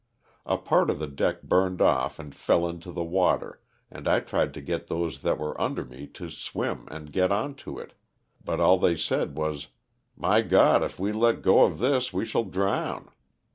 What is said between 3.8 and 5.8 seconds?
and I tried to get those that were